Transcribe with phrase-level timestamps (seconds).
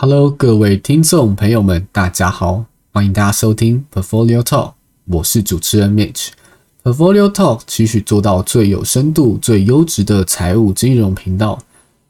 [0.00, 4.74] Hello，各位听众朋友们，大家好，欢迎大家收听 Portfolio Talk，
[5.06, 6.28] 我是主持人 Mitch。
[6.84, 11.58] Portfolio Talk 期许做到最有深度、最优质的财务金融频道。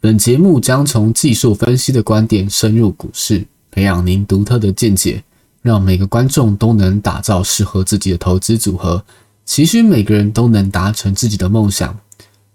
[0.00, 5.22] 本节目将从技术分析的观点深入股市，培养您独特的见解，
[5.60, 9.04] 让每个观众都能打造适合自己的投资组合。
[9.44, 11.94] 期许每个人都能达成自己的梦想。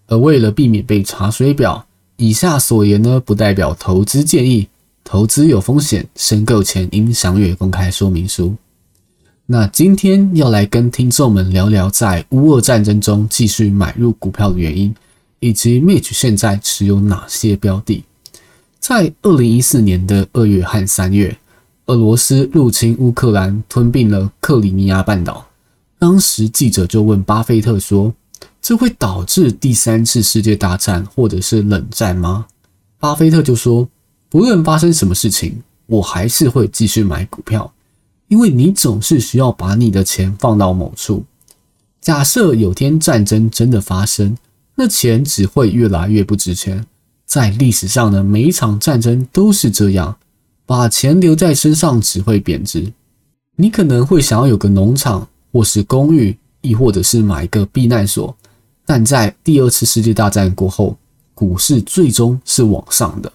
[0.07, 1.85] 而为了避免被查水表，
[2.17, 4.67] 以下所言呢，不代表投资建议。
[5.11, 8.55] 投资有风险，申购前应详阅公开说明书。
[9.47, 14.93] 那今天要来跟听众们聊聊，在乌俄战争中继续买入股票的原因，
[15.39, 18.03] 以及 Mitch 现在持有哪些标的。
[18.79, 21.35] 在二零一四年的二月和三月，
[21.87, 25.43] 俄罗斯入侵乌克兰，吞并了克里米亚半岛。
[25.97, 28.13] 当时记者就问巴菲特说
[28.61, 32.45] ：“这会导致第三次世界大战或者是冷战吗？”
[33.01, 33.89] 巴菲特就说。
[34.29, 37.73] 不论发生什么事情，我还是会继续买股票，
[38.27, 41.25] 因为你总是需要把你的钱放到某处。
[41.99, 44.37] 假设有天战争真的发生，
[44.75, 46.85] 那钱只会越来越不值钱。
[47.25, 50.17] 在历史上的每一场战争都是这样，
[50.65, 52.93] 把钱留在身上只会贬值。
[53.55, 58.35] 你可能会想要有个农场，或是公寓，亦或者是买一个避难所。
[58.85, 60.97] 但在第二次世界大战过后，
[61.33, 63.31] 股市最终是往上的。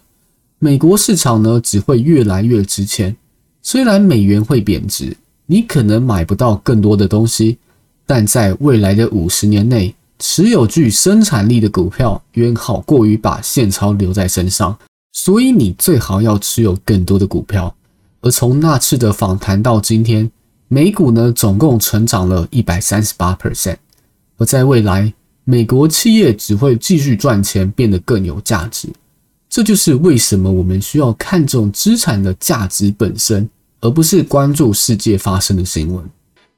[0.64, 3.14] 美国市场呢只会越来越值钱，
[3.60, 7.58] 虽然美元会贬值，你可能买不到更多的东西，
[8.06, 14.74] 但在未来的五十年内，持有具生产力的股票远好过于把现钞留在身上，
[15.12, 17.76] 所以你最好要持有更多的股票。
[18.22, 20.30] 而从那次的访谈到今天，
[20.68, 23.76] 美股呢总共成长了一百三十八 percent，
[24.38, 25.12] 而在未来，
[25.44, 28.88] 美国企业只会继续赚钱，变得更有价值。
[29.54, 33.48] 这就是为什么我们需要看重资产的价值本身，
[33.80, 36.04] 而不是关注世界发生的新闻。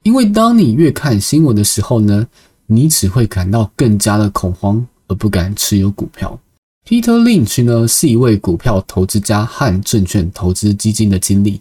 [0.03, 2.27] 因为当你越看新闻的时候呢，
[2.67, 6.41] 你只会感到更加的恐慌，而不敢持有股票。
[6.89, 11.61] Peter Lynch 呢是一位股票投资家和证券投资基金的经理，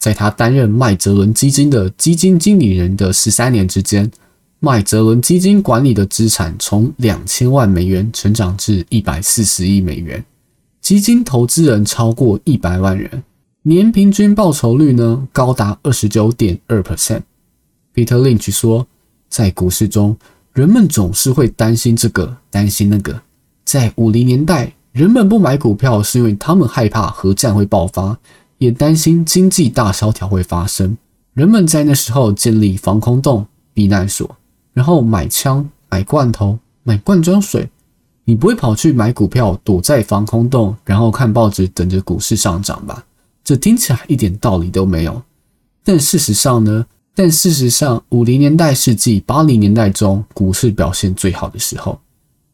[0.00, 4.10] 在他担任麦哲伦基金的基金经理人的十三年之间，
[4.58, 10.24] 麦哲伦基金管理的资产从两千万美元成长至一百四十亿美元。
[10.82, 13.22] 基金投资人超过一百万人，
[13.62, 17.22] 年平均报酬率呢高达二十九点二 percent。
[17.94, 18.84] Peter Lynch 说，
[19.28, 20.16] 在股市中，
[20.52, 23.22] 人们总是会担心这个，担心那个。
[23.64, 28.18] 在五零年代，人们不买股票是因为他们害怕核战会爆发，
[28.58, 30.98] 也担心经济大萧条会发生。
[31.34, 34.36] 人们在那时候建立防空洞、避难所，
[34.72, 37.70] 然后买枪、买罐头、买罐装水。
[38.24, 43.04] 你不会跑去买股票，躲在防空洞，然后看报纸等着股市上涨吧？
[43.42, 45.22] 这听起来一点道理都没有。
[45.84, 46.86] 但事实上呢？
[47.14, 52.00] 但事实上，五零年代世纪八零年代中股市表现最好的时候，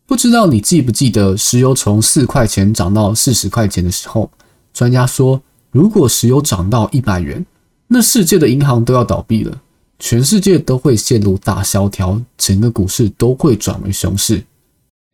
[0.05, 4.29] 不知道你记不记得石油从四块钱涨到四十块钱的时候？
[4.73, 5.41] 专家说，
[5.71, 7.47] 如果石油涨到一百元，
[7.87, 9.61] 那世界的银行都要倒闭了，
[9.99, 14.43] 全世界都会陷入大萧条，整个股市都会转为熊市。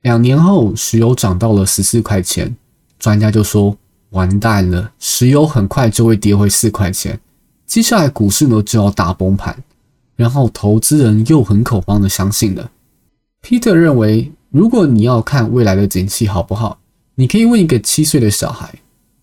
[0.04, 2.54] 两年后，石油涨到了十四块钱，
[2.98, 3.74] 专家就说
[4.12, 7.18] ：“完蛋了，石油很快就会跌回四块钱，
[7.66, 9.56] 接下来股市呢就要大崩盘。”
[10.14, 12.70] 然后投资人又很恐慌的相信了。
[13.42, 16.78] Peter 认为，如果你要看未来的景气好不好，
[17.14, 18.74] 你可以问一个七岁的小孩，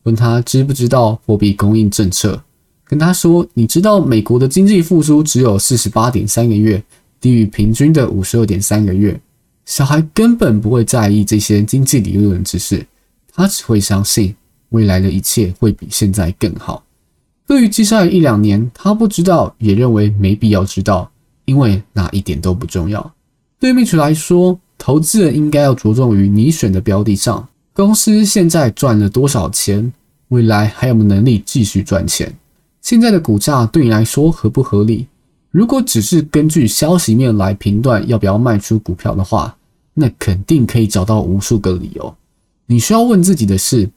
[0.03, 2.41] 问他知不知道货币供应政策，
[2.83, 6.83] 跟他说：“你知道美国的经济复苏只有四十八点三个月，
[7.19, 9.21] 低于平均的五十二点三个月。”
[9.65, 12.85] 小孩根本不会在意这些经济理论知识，
[13.33, 14.35] 他只会相信
[14.69, 16.83] 未来的一切会比现在更好。
[17.47, 21.11] 对于接下来一两年，他不知道，也认为没必要知道，
[21.45, 23.13] 因为那一点都不重要。
[23.59, 29.91] 对 Mitch 来说，投资人应该要着重于你选的标的上，公司现在赚了多少钱，
[30.29, 32.33] 未来还有没有能力继续赚钱，
[32.81, 35.07] 现在的股价对你来说合不合理？
[35.51, 39.55] 如果只是根据消息面来评断要不要卖出股票的话，
[39.93, 42.15] 那肯定可以找到无数个理由。
[42.65, 43.89] 你需要问自己的是：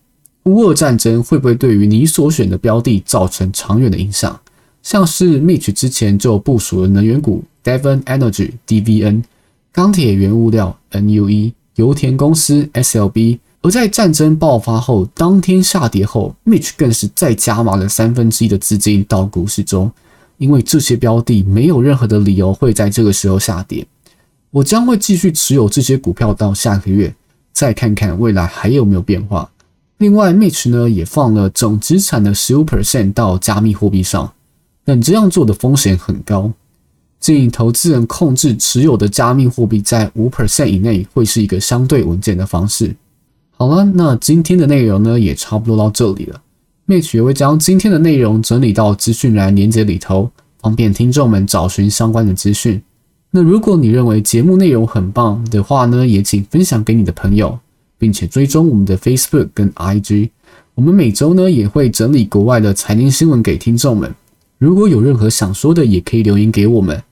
[0.44, 4.38] 乌俄战争会不会对于你所选的标的造成长远的影响？
[4.82, 9.22] 像是 Mitch 之前就部署了能源股 Devon Energy (DVN)、
[9.72, 13.38] 钢铁原物料 NUE、油田公司 SLB。
[13.62, 19.90] 而在战争爆发后当天下跌后，Mitch 更是再加码了三分之一的资金到股市中，
[20.38, 23.86] 因为这些标的没有任何的理由会在这个时候下跌。
[24.50, 27.14] 我将会继续持有这些股票到下个月，
[27.52, 29.50] 再看看未来还有没有变化。
[29.98, 34.32] 另外，Mitch 呢也放了总资产的十五 percent 到加密货币上，
[34.84, 36.52] 但这样做的风险很高。
[37.20, 42.94] 建议投资人控制持有的加密货币在五 percent 以内，会是一个相对稳健的方式。
[43.56, 46.42] 好了，那今天的内容呢也差不多到这里了。
[46.86, 52.82] Mitch 也会将今天的内容整理到资讯栏连接里头，方便听众们找寻相关的资讯。
[53.30, 57.58] 那如果你认为节目内容很棒的话呢，也请分享给你的朋友，
[57.96, 60.28] 并且追踪我们的 Facebook 跟 IG。
[60.74, 64.14] 我们每周呢也会整理国外的财经新闻给听众们。
[64.58, 67.02] 如果有任何想说的，也可以留言给我们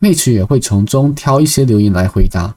[0.00, 2.56] ，Mitch 也会从中挑一些留言来回答。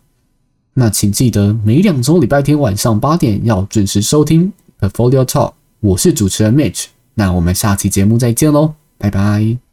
[0.73, 5.51] 那请记得每两周礼拜天晚上八点要准时收听 Portfolio Talk。
[5.81, 6.85] 我是主持人 Mitch，
[7.15, 9.70] 那我们下期节目再见喽，拜拜。